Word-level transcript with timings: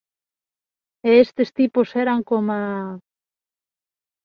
E 1.09 1.09
estes 1.25 1.49
tipos 1.57 1.89
eran 2.03 2.19
coma... 2.29 2.59